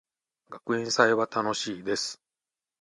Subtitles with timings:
[0.49, 2.19] 学園祭は楽しいです。